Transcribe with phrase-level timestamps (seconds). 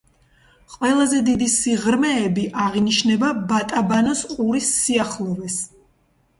[0.75, 5.63] ყველაზე დიდი სიღრმეები აღინიშნება ბატაბანოს ყურის სიახლოვეს.